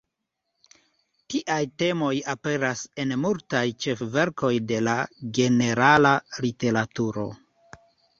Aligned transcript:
Tiaj 1.33 1.57
temoj 1.81 2.13
aperas 2.33 2.81
en 3.03 3.13
multaj 3.25 3.61
ĉef-verkoj 3.85 4.51
de 4.71 4.79
la 4.87 4.95
generala 5.39 6.15
literaturo. 6.47 7.27